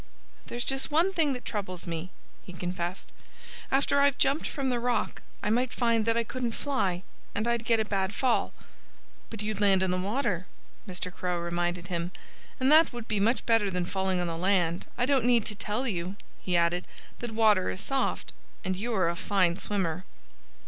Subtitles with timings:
[0.47, 2.09] "There's just one thing that troubles me,"
[2.41, 3.11] he confessed.
[3.71, 7.03] "After I've jumped from the rock I might find that I couldn't fly.
[7.35, 8.51] And I'd get a bad fall."
[9.29, 10.47] "But you'd land in the water,"
[10.87, 11.13] Mr.
[11.13, 12.09] Crow reminded him.
[12.59, 14.87] "And that would be much better than falling on the land....
[14.97, 16.87] I don't need to tell you," he added,
[17.19, 18.33] "that water is soft.
[18.65, 20.03] And you're a fine swimmer."